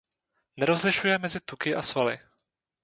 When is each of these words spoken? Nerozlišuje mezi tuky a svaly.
Nerozlišuje 0.57 1.17
mezi 1.17 1.39
tuky 1.39 1.75
a 1.75 1.81
svaly. 1.81 2.19